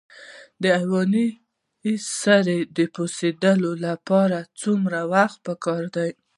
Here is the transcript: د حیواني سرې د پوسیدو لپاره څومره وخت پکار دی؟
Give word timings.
د 0.61 0.63
حیواني 0.79 1.27
سرې 2.21 2.59
د 2.77 2.79
پوسیدو 2.95 3.71
لپاره 3.85 4.37
څومره 4.61 4.99
وخت 5.13 5.37
پکار 5.47 5.83
دی؟ 5.95 6.11